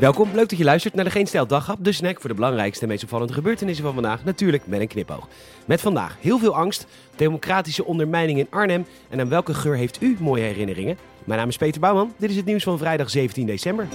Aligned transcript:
Welkom, 0.00 0.30
leuk 0.34 0.48
dat 0.48 0.58
je 0.58 0.64
luistert 0.64 0.94
naar 0.94 1.04
de 1.04 1.10
Geen 1.10 1.26
Stijl 1.26 1.46
Daghap, 1.46 1.78
de 1.80 1.92
snack 1.92 2.20
voor 2.20 2.28
de 2.28 2.34
belangrijkste 2.34 2.82
en 2.82 2.88
meest 2.88 3.02
opvallende 3.02 3.32
gebeurtenissen 3.32 3.84
van 3.84 3.94
vandaag, 3.94 4.24
natuurlijk 4.24 4.66
met 4.66 4.80
een 4.80 4.88
knipoog. 4.88 5.28
Met 5.66 5.80
vandaag 5.80 6.16
heel 6.20 6.38
veel 6.38 6.56
angst, 6.56 6.86
democratische 7.16 7.84
ondermijning 7.84 8.38
in 8.38 8.46
Arnhem 8.50 8.86
en 9.08 9.20
aan 9.20 9.28
welke 9.28 9.54
geur 9.54 9.76
heeft 9.76 10.02
u 10.02 10.16
mooie 10.20 10.42
herinneringen? 10.42 10.98
Mijn 11.24 11.38
naam 11.38 11.48
is 11.48 11.56
Peter 11.56 11.80
Bouwman, 11.80 12.12
dit 12.16 12.30
is 12.30 12.36
het 12.36 12.44
nieuws 12.44 12.62
van 12.62 12.78
vrijdag 12.78 13.10
17 13.10 13.46
december. 13.46 13.88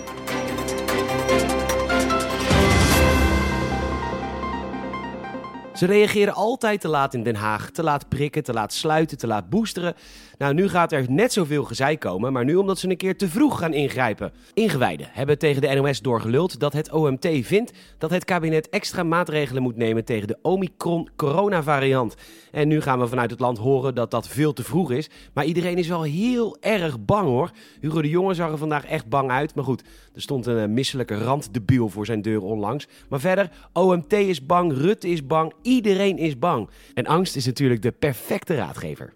Ze 5.73 5.85
reageren 5.85 6.33
altijd 6.33 6.81
te 6.81 6.87
laat 6.87 7.13
in 7.13 7.23
Den 7.23 7.35
Haag. 7.35 7.69
Te 7.69 7.83
laat 7.83 8.09
prikken, 8.09 8.43
te 8.43 8.53
laat 8.53 8.73
sluiten, 8.73 9.17
te 9.17 9.27
laat 9.27 9.49
boosteren. 9.49 9.93
Nou, 10.37 10.53
nu 10.53 10.69
gaat 10.69 10.91
er 10.91 11.05
net 11.09 11.33
zoveel 11.33 11.63
gezeik 11.63 11.99
komen, 11.99 12.33
maar 12.33 12.45
nu 12.45 12.55
omdat 12.55 12.79
ze 12.79 12.89
een 12.89 12.97
keer 12.97 13.17
te 13.17 13.27
vroeg 13.27 13.59
gaan 13.59 13.73
ingrijpen. 13.73 14.31
Ingewijden 14.53 15.07
hebben 15.11 15.37
tegen 15.37 15.61
de 15.61 15.73
NOS 15.73 16.01
doorgeluld 16.01 16.59
dat 16.59 16.73
het 16.73 16.91
OMT 16.91 17.27
vindt 17.41 17.71
dat 17.97 18.09
het 18.09 18.25
kabinet 18.25 18.69
extra 18.69 19.03
maatregelen 19.03 19.61
moet 19.61 19.75
nemen 19.75 20.05
tegen 20.05 20.27
de 20.27 20.37
Omicron-coronavariant. 20.41 22.15
En 22.51 22.67
nu 22.67 22.81
gaan 22.81 22.99
we 22.99 23.07
vanuit 23.07 23.31
het 23.31 23.39
land 23.39 23.57
horen 23.57 23.95
dat 23.95 24.11
dat 24.11 24.27
veel 24.27 24.53
te 24.53 24.63
vroeg 24.63 24.91
is. 24.91 25.09
Maar 25.33 25.45
iedereen 25.45 25.77
is 25.77 25.87
wel 25.87 26.03
heel 26.03 26.57
erg 26.59 27.05
bang 27.05 27.27
hoor. 27.27 27.51
Hugo 27.79 28.01
de 28.01 28.09
Jonge 28.09 28.33
zag 28.33 28.51
er 28.51 28.57
vandaag 28.57 28.85
echt 28.85 29.09
bang 29.09 29.31
uit. 29.31 29.55
Maar 29.55 29.63
goed, 29.63 29.83
er 30.13 30.21
stond 30.21 30.45
een 30.45 30.73
misselijke 30.73 31.23
randdebiel 31.23 31.89
voor 31.89 32.05
zijn 32.05 32.21
deur 32.21 32.41
onlangs. 32.41 32.87
Maar 33.09 33.19
verder, 33.19 33.49
OMT 33.73 34.13
is 34.13 34.45
bang, 34.45 34.73
Rutte 34.73 35.09
is 35.09 35.25
bang, 35.25 35.53
iedereen 35.61 36.17
is 36.17 36.39
bang. 36.39 36.69
En 36.93 37.05
angst 37.05 37.35
is 37.35 37.45
natuurlijk 37.45 37.81
de 37.81 37.91
perfecte 37.91 38.55
raadgever. 38.55 39.13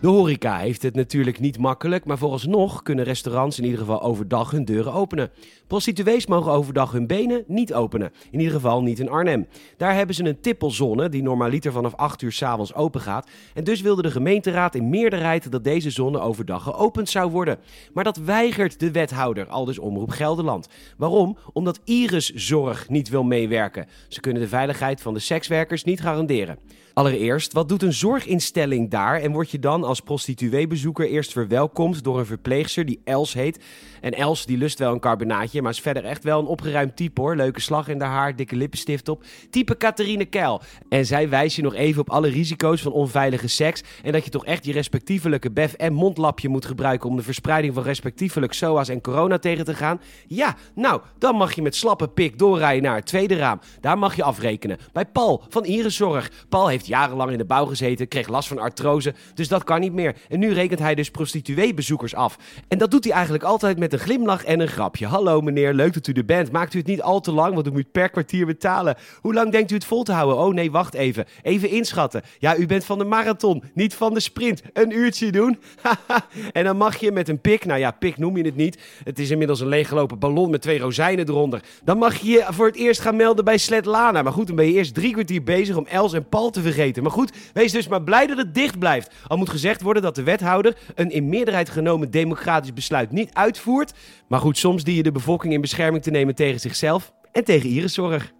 De 0.00 0.08
horeca 0.08 0.58
heeft 0.58 0.82
het 0.82 0.94
natuurlijk 0.94 1.40
niet 1.40 1.58
makkelijk, 1.58 2.04
maar 2.04 2.18
vooralsnog 2.18 2.82
kunnen 2.82 3.04
restaurants 3.04 3.58
in 3.58 3.64
ieder 3.64 3.78
geval 3.78 4.02
overdag 4.02 4.50
hun 4.50 4.64
deuren 4.64 4.92
openen. 4.92 5.30
Prostituees 5.66 6.26
mogen 6.26 6.52
overdag 6.52 6.92
hun 6.92 7.06
benen 7.06 7.44
niet 7.46 7.74
openen, 7.74 8.12
in 8.30 8.38
ieder 8.38 8.54
geval 8.54 8.82
niet 8.82 8.98
in 8.98 9.08
Arnhem. 9.08 9.46
Daar 9.76 9.94
hebben 9.94 10.14
ze 10.14 10.24
een 10.24 10.40
tippelzone 10.40 11.08
die 11.08 11.22
normaliter 11.22 11.72
vanaf 11.72 11.94
8 11.94 12.22
uur 12.22 12.32
s'avonds 12.32 12.74
open 12.74 13.00
gaat. 13.00 13.30
En 13.54 13.64
dus 13.64 13.80
wilde 13.80 14.02
de 14.02 14.10
gemeenteraad 14.10 14.74
in 14.74 14.88
meerderheid 14.88 15.52
dat 15.52 15.64
deze 15.64 15.90
zone 15.90 16.20
overdag 16.20 16.62
geopend 16.62 17.08
zou 17.08 17.30
worden. 17.30 17.58
Maar 17.92 18.04
dat 18.04 18.16
weigert 18.16 18.80
de 18.80 18.90
wethouder, 18.90 19.46
al 19.46 19.64
dus 19.64 19.78
Omroep 19.78 20.10
Gelderland. 20.10 20.68
Waarom? 20.96 21.36
Omdat 21.52 21.80
Iris 21.84 22.30
Zorg 22.34 22.88
niet 22.88 23.08
wil 23.08 23.24
meewerken. 23.24 23.86
Ze 24.08 24.20
kunnen 24.20 24.42
de 24.42 24.48
veiligheid 24.48 25.00
van 25.00 25.14
de 25.14 25.20
sekswerkers 25.20 25.84
niet 25.84 26.00
garanderen. 26.00 26.58
Allereerst, 26.94 27.52
wat 27.52 27.68
doet 27.68 27.82
een 27.82 27.92
zorginstelling 27.92 28.90
daar 28.90 29.20
en 29.20 29.32
word 29.32 29.50
je 29.50 29.58
dan 29.58 29.84
als 29.90 30.00
prostitueebezoeker 30.00 31.08
eerst 31.08 31.32
verwelkomd 31.32 32.04
door 32.04 32.18
een 32.18 32.26
verpleegster 32.26 32.86
die 32.86 33.00
Els 33.04 33.32
heet? 33.32 33.64
En 34.00 34.12
Els 34.12 34.46
die 34.46 34.58
lust 34.58 34.78
wel 34.78 34.92
een 34.92 35.00
carbonaatje, 35.00 35.62
maar 35.62 35.72
is 35.72 35.80
verder 35.80 36.04
echt 36.04 36.24
wel 36.24 36.38
een 36.38 36.46
opgeruimd 36.46 36.96
type 36.96 37.20
hoor. 37.20 37.36
Leuke 37.36 37.60
slag 37.60 37.88
in 37.88 38.00
haar 38.00 38.10
haar, 38.10 38.36
dikke 38.36 38.56
lippenstift 38.56 39.08
op. 39.08 39.24
Type 39.50 39.76
Catharine 39.76 40.24
Keil. 40.24 40.60
En 40.88 41.06
zij 41.06 41.28
wijst 41.28 41.56
je 41.56 41.62
nog 41.62 41.74
even 41.74 42.00
op 42.00 42.10
alle 42.10 42.28
risico's 42.28 42.82
van 42.82 42.92
onveilige 42.92 43.48
seks 43.48 43.82
en 44.02 44.12
dat 44.12 44.24
je 44.24 44.30
toch 44.30 44.44
echt 44.44 44.64
je 44.64 44.72
respectievelijke 44.72 45.50
bef 45.50 45.72
en 45.72 45.92
mondlapje 45.92 46.48
moet 46.48 46.64
gebruiken 46.64 47.08
om 47.08 47.16
de 47.16 47.22
verspreiding 47.22 47.74
van 47.74 47.82
respectievelijk 47.82 48.52
SOA's 48.52 48.88
en 48.88 49.00
corona 49.00 49.38
tegen 49.38 49.64
te 49.64 49.74
gaan. 49.74 50.00
Ja, 50.26 50.56
nou, 50.74 51.00
dan 51.18 51.36
mag 51.36 51.54
je 51.54 51.62
met 51.62 51.76
slappe 51.76 52.08
pik 52.08 52.38
doorrijden 52.38 52.82
naar 52.82 52.96
het 52.96 53.06
tweede 53.06 53.36
raam. 53.36 53.60
Daar 53.80 53.98
mag 53.98 54.16
je 54.16 54.22
afrekenen. 54.22 54.78
Bij 54.92 55.06
Paul 55.06 55.44
van 55.48 55.64
Irenzorg. 55.64 56.30
Paul 56.48 56.68
heeft 56.68 56.86
jarenlang 56.86 57.30
in 57.30 57.38
de 57.38 57.44
bouw 57.44 57.66
gezeten, 57.66 58.08
kreeg 58.08 58.28
last 58.28 58.48
van 58.48 58.58
artrose, 58.58 59.14
dus 59.34 59.48
dat 59.48 59.64
kan 59.64 59.79
niet 59.80 59.92
meer. 59.92 60.16
En 60.28 60.38
nu 60.38 60.52
rekent 60.52 60.78
hij 60.80 60.94
dus 60.94 61.10
prostitueebezoekers 61.10 62.14
af. 62.14 62.38
En 62.68 62.78
dat 62.78 62.90
doet 62.90 63.04
hij 63.04 63.12
eigenlijk 63.12 63.44
altijd 63.44 63.78
met 63.78 63.92
een 63.92 63.98
glimlach 63.98 64.44
en 64.44 64.60
een 64.60 64.68
grapje. 64.68 65.06
Hallo 65.06 65.40
meneer, 65.40 65.74
leuk 65.74 65.94
dat 65.94 66.06
u 66.06 66.12
er 66.12 66.24
bent. 66.24 66.52
Maakt 66.52 66.74
u 66.74 66.78
het 66.78 66.86
niet 66.86 67.02
al 67.02 67.20
te 67.20 67.32
lang, 67.32 67.54
want 67.54 67.66
u 67.66 67.70
moet 67.70 67.92
per 67.92 68.10
kwartier 68.10 68.46
betalen. 68.46 68.96
Hoe 69.20 69.34
lang 69.34 69.52
denkt 69.52 69.70
u 69.70 69.74
het 69.74 69.84
vol 69.84 70.02
te 70.02 70.12
houden? 70.12 70.38
Oh 70.38 70.54
nee, 70.54 70.70
wacht 70.70 70.94
even. 70.94 71.24
Even 71.42 71.68
inschatten. 71.68 72.22
Ja, 72.38 72.56
u 72.56 72.66
bent 72.66 72.84
van 72.84 72.98
de 72.98 73.04
marathon, 73.04 73.62
niet 73.74 73.94
van 73.94 74.14
de 74.14 74.20
sprint. 74.20 74.62
Een 74.72 74.96
uurtje 74.96 75.32
doen. 75.32 75.58
en 76.52 76.64
dan 76.64 76.76
mag 76.76 76.96
je 76.96 77.12
met 77.12 77.28
een 77.28 77.40
pik, 77.40 77.64
nou 77.64 77.80
ja, 77.80 77.90
pik 77.90 78.18
noem 78.18 78.36
je 78.36 78.44
het 78.44 78.56
niet. 78.56 78.78
Het 79.04 79.18
is 79.18 79.30
inmiddels 79.30 79.60
een 79.60 79.68
leeggelopen 79.68 80.18
ballon 80.18 80.50
met 80.50 80.62
twee 80.62 80.78
rozijnen 80.78 81.28
eronder. 81.28 81.60
Dan 81.84 81.98
mag 81.98 82.16
je 82.16 82.30
je 82.30 82.46
voor 82.48 82.66
het 82.66 82.76
eerst 82.76 83.00
gaan 83.00 83.16
melden 83.16 83.44
bij 83.44 83.58
Svetlana. 83.58 84.22
Maar 84.22 84.32
goed, 84.32 84.46
dan 84.46 84.56
ben 84.56 84.66
je 84.66 84.72
eerst 84.72 84.94
drie 84.94 85.12
kwartier 85.12 85.42
bezig 85.42 85.76
om 85.76 85.86
Els 85.86 86.12
en 86.12 86.28
Paul 86.28 86.50
te 86.50 86.62
vergeten. 86.62 87.02
Maar 87.02 87.12
goed, 87.12 87.32
wees 87.52 87.72
dus 87.72 87.88
maar 87.88 88.02
blij 88.02 88.26
dat 88.26 88.36
het 88.36 88.54
dicht 88.54 88.78
blijft. 88.78 89.14
Al 89.26 89.36
moet 89.36 89.50
gezegd 89.50 89.69
worden 89.78 90.02
dat 90.02 90.14
de 90.14 90.22
wethouder 90.22 90.76
een 90.94 91.10
in 91.10 91.28
meerderheid 91.28 91.68
genomen 91.68 92.10
democratisch 92.10 92.72
besluit 92.72 93.10
niet 93.10 93.30
uitvoert. 93.32 93.92
Maar 94.28 94.40
goed, 94.40 94.58
soms 94.58 94.84
die 94.84 94.96
je 94.96 95.02
de 95.02 95.12
bevolking 95.12 95.52
in 95.52 95.60
bescherming 95.60 96.02
te 96.02 96.10
nemen 96.10 96.34
tegen 96.34 96.60
zichzelf 96.60 97.12
en 97.32 97.44
tegen 97.44 97.68
Iriszorg. 97.68 98.32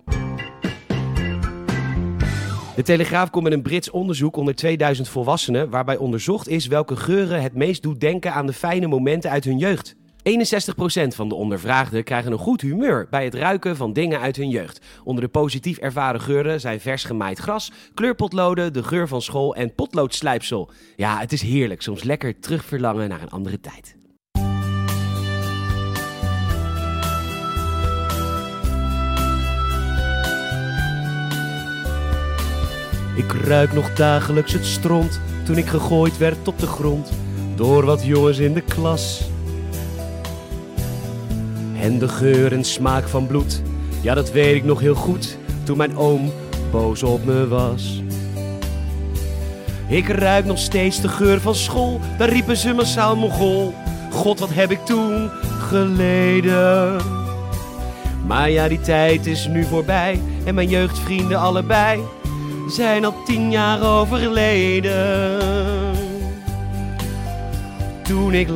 De 2.77 2.83
Telegraaf 2.83 3.31
komt 3.31 3.45
met 3.45 3.53
een 3.53 3.63
Brits 3.63 3.91
onderzoek 3.91 4.37
onder 4.37 4.55
2000 4.55 5.09
volwassenen, 5.09 5.71
waarbij 5.71 5.97
onderzocht 5.97 6.49
is 6.49 6.67
welke 6.67 6.97
geuren 6.97 7.43
het 7.43 7.55
meest 7.55 7.83
doet 7.83 8.01
denken 8.01 8.33
aan 8.33 8.47
de 8.47 8.53
fijne 8.53 8.87
momenten 8.87 9.31
uit 9.31 9.45
hun 9.45 9.59
jeugd. 9.59 9.97
61% 10.21 10.23
van 11.15 11.29
de 11.29 11.35
ondervraagden 11.35 12.05
krijgen 12.05 12.33
een 12.33 12.39
goed 12.39 12.61
humeur 12.61 13.07
bij 13.11 13.25
het 13.25 13.35
ruiken 13.35 13.77
van 13.77 13.93
dingen 13.93 14.21
uit 14.21 14.37
hun 14.37 14.49
jeugd. 14.49 14.81
Onder 15.05 15.25
de 15.25 15.31
positief 15.31 15.79
ervaren 15.79 16.21
geuren 16.21 16.61
zijn 16.61 16.81
vers 16.81 17.05
gemaaid 17.05 17.39
gras, 17.39 17.73
kleurpotloden, 17.95 18.73
de 18.73 18.83
geur 18.83 19.09
van 19.09 19.23
school 19.23 19.55
en 19.55 19.75
potloodslijpsel. 19.75 20.71
Ja, 20.97 21.19
het 21.19 21.33
is 21.33 21.43
heerlijk, 21.43 21.83
soms 21.83 22.03
lekker 22.03 22.41
terugverlangen 22.41 23.09
naar 23.09 23.23
een 23.23 23.31
andere 23.31 23.61
tijd. 23.61 23.99
Ik 33.17 33.33
ruik 33.33 33.73
nog 33.73 33.95
dagelijks 33.95 34.53
het 34.53 34.65
stront 34.65 35.21
toen 35.45 35.57
ik 35.57 35.67
gegooid 35.67 36.19
werd 36.19 36.49
op 36.49 36.59
de 36.59 36.67
grond 36.67 37.13
door 37.57 37.85
wat 37.85 38.05
jongens 38.05 38.39
in 38.39 38.53
de 38.53 38.61
klas. 38.61 39.30
En 41.81 41.99
de 41.99 42.09
geur 42.09 42.53
en 42.53 42.65
smaak 42.65 43.09
van 43.09 43.27
bloed, 43.27 43.63
ja 44.01 44.15
dat 44.15 44.33
weet 44.33 44.55
ik 44.55 44.65
nog 44.65 44.81
heel 44.81 44.95
goed, 44.95 45.37
toen 45.63 45.77
mijn 45.77 45.97
oom 45.97 46.33
boos 46.71 47.03
op 47.03 47.25
me 47.25 47.49
was. 47.49 48.03
Ik 49.89 50.09
ruik 50.09 50.45
nog 50.45 50.59
steeds 50.59 51.01
de 51.01 51.09
geur 51.09 51.41
van 51.41 51.55
school, 51.55 52.01
daar 52.19 52.29
riepen 52.29 52.57
ze 52.57 52.73
massaal 52.73 53.17
mogol. 53.17 53.75
God, 54.11 54.39
wat 54.39 54.55
heb 54.55 54.71
ik 54.71 54.85
toen 54.85 55.31
geleden. 55.59 57.01
Maar 58.27 58.51
ja, 58.51 58.69
die 58.69 58.81
tijd 58.81 59.27
is 59.27 59.47
nu 59.47 59.65
voorbij 59.65 60.21
en 60.45 60.55
mijn 60.55 60.69
jeugdvrienden 60.69 61.39
allebei 61.39 62.01
zijn 62.69 63.05
al 63.05 63.15
tien 63.25 63.51
jaar 63.51 63.83
overleden. 63.83 65.41
Toen 68.03 68.35
ik 68.35 68.49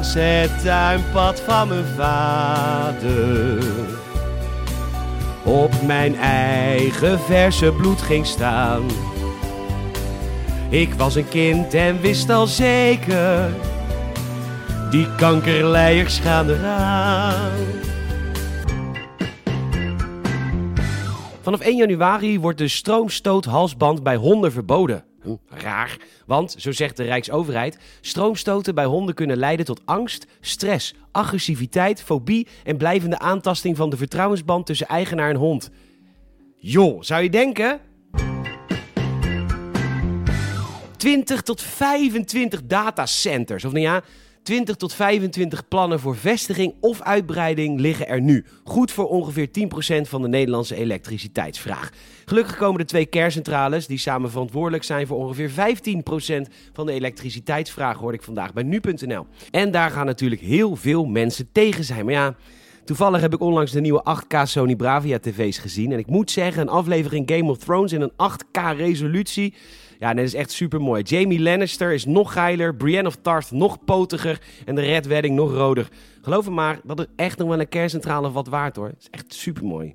langs 0.00 0.14
het 0.14 0.62
tuinpad 0.62 1.40
van 1.40 1.68
mijn 1.68 1.84
vader 1.84 3.64
op 5.44 5.82
mijn 5.82 6.16
eigen 6.16 7.20
verse 7.20 7.72
bloed 7.72 8.02
ging 8.02 8.26
staan. 8.26 8.82
Ik 10.68 10.94
was 10.94 11.14
een 11.14 11.28
kind 11.28 11.74
en 11.74 12.00
wist 12.00 12.30
al 12.30 12.46
zeker, 12.46 13.50
die 14.90 15.14
kankerleiers 15.16 16.18
gaan 16.18 16.48
eraan. 16.48 17.58
Vanaf 21.40 21.60
1 21.60 21.76
januari 21.76 22.40
wordt 22.40 22.58
de 22.58 22.68
stroomstoothalsband 22.68 24.02
bij 24.02 24.16
honden 24.16 24.52
verboden. 24.52 25.09
Hm, 25.22 25.34
raar, 25.48 25.96
want, 26.26 26.54
zo 26.58 26.72
zegt 26.72 26.96
de 26.96 27.02
Rijksoverheid, 27.02 27.78
stroomstoten 28.00 28.74
bij 28.74 28.84
honden 28.84 29.14
kunnen 29.14 29.36
leiden 29.36 29.66
tot 29.66 29.80
angst, 29.84 30.26
stress, 30.40 30.94
agressiviteit, 31.10 32.02
fobie 32.02 32.46
en 32.64 32.76
blijvende 32.76 33.18
aantasting 33.18 33.76
van 33.76 33.90
de 33.90 33.96
vertrouwensband 33.96 34.66
tussen 34.66 34.86
eigenaar 34.86 35.30
en 35.30 35.36
hond. 35.36 35.70
Joh, 36.56 37.02
zou 37.02 37.22
je 37.22 37.30
denken? 37.30 37.80
20 40.96 41.42
tot 41.42 41.62
25 41.62 42.66
datacenters, 42.66 43.64
of 43.64 43.72
nou 43.72 43.84
ja, 43.84 44.02
20 44.50 44.76
tot 44.76 44.94
25 44.94 45.68
plannen 45.68 46.00
voor 46.00 46.16
vestiging 46.16 46.74
of 46.80 47.02
uitbreiding 47.02 47.80
liggen 47.80 48.08
er 48.08 48.20
nu. 48.20 48.44
Goed 48.64 48.90
voor 48.90 49.08
ongeveer 49.08 49.48
10% 49.48 50.08
van 50.08 50.22
de 50.22 50.28
Nederlandse 50.28 50.74
elektriciteitsvraag. 50.74 51.90
Gelukkig 52.24 52.56
komen 52.56 52.78
de 52.78 52.86
twee 52.86 53.06
kerncentrales, 53.06 53.86
die 53.86 53.98
samen 53.98 54.30
verantwoordelijk 54.30 54.84
zijn 54.84 55.06
voor 55.06 55.16
ongeveer 55.16 55.50
15% 55.50 55.54
van 56.72 56.86
de 56.86 56.92
elektriciteitsvraag, 56.92 57.98
hoorde 57.98 58.16
ik 58.16 58.22
vandaag 58.22 58.52
bij 58.52 58.62
nu.nl. 58.62 59.26
En 59.50 59.70
daar 59.70 59.90
gaan 59.90 60.06
natuurlijk 60.06 60.40
heel 60.40 60.76
veel 60.76 61.04
mensen 61.04 61.48
tegen 61.52 61.84
zijn. 61.84 62.04
Maar 62.04 62.14
ja. 62.14 62.36
Toevallig 62.84 63.20
heb 63.20 63.34
ik 63.34 63.40
onlangs 63.40 63.72
de 63.72 63.80
nieuwe 63.80 64.04
8K 64.22 64.42
Sony 64.42 64.76
Bravia 64.76 65.18
TV's 65.18 65.58
gezien. 65.58 65.92
En 65.92 65.98
ik 65.98 66.06
moet 66.06 66.30
zeggen, 66.30 66.62
een 66.62 66.68
aflevering 66.68 67.30
Game 67.30 67.50
of 67.50 67.58
Thrones 67.58 67.92
in 67.92 68.00
een 68.00 68.12
8K 68.12 68.76
resolutie 68.76 69.54
Ja, 70.00 70.14
dat 70.14 70.24
is 70.24 70.34
echt 70.34 70.50
super 70.50 70.80
mooi. 70.80 71.02
Jamie 71.02 71.40
Lannister 71.40 71.92
is 71.92 72.04
nog 72.04 72.32
geiler, 72.32 72.74
Brienne 72.74 73.08
of 73.08 73.16
Tarth 73.22 73.50
nog 73.50 73.84
potiger 73.84 74.40
en 74.64 74.74
de 74.74 74.80
Red 74.80 75.06
Wedding 75.06 75.34
nog 75.34 75.52
roder. 75.52 75.88
Geloof 76.22 76.44
me 76.44 76.50
maar, 76.50 76.80
dat 76.84 76.98
is 76.98 77.06
echt 77.16 77.38
nog 77.38 77.48
wel 77.48 77.60
een 77.60 77.68
kerncentrale 77.68 78.32
wat 78.32 78.48
waard 78.48 78.76
hoor. 78.76 78.86
Het 78.86 79.00
is 79.00 79.08
echt 79.10 79.34
super 79.34 79.64
mooi. 79.64 79.94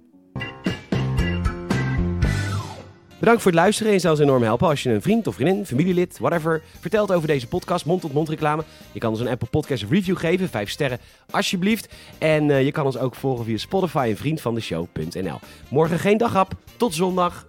Bedankt 3.19 3.41
voor 3.41 3.51
het 3.51 3.59
luisteren 3.59 3.93
en 3.93 3.99
zelfs 3.99 4.19
enorm 4.19 4.43
helpen 4.43 4.67
als 4.67 4.83
je 4.83 4.89
een 4.89 5.01
vriend 5.01 5.27
of 5.27 5.35
vriendin, 5.35 5.65
familielid, 5.65 6.17
whatever, 6.19 6.61
vertelt 6.79 7.11
over 7.11 7.27
deze 7.27 7.47
podcast, 7.47 7.85
mond-tot-mond 7.85 8.29
reclame. 8.29 8.63
Je 8.91 8.99
kan 8.99 9.09
ons 9.09 9.19
een 9.19 9.27
Apple 9.27 9.47
Podcast 9.47 9.85
review 9.89 10.17
geven, 10.17 10.49
5 10.49 10.69
sterren 10.69 10.99
alsjeblieft. 11.29 11.93
En 12.17 12.49
uh, 12.49 12.63
je 12.63 12.71
kan 12.71 12.85
ons 12.85 12.97
ook 12.97 13.15
volgen 13.15 13.45
via 13.45 13.57
Spotify 13.57 14.07
en 14.09 14.17
vriendvandeshow.nl. 14.17 15.39
Morgen 15.69 15.99
geen 15.99 16.17
daghap, 16.17 16.53
tot 16.77 16.93
zondag. 16.93 17.47